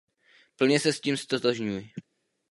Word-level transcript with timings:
Plně 0.55 0.79
se 0.79 0.93
s 0.93 0.99
tím 0.99 1.17
ztotožňuji. 1.17 1.93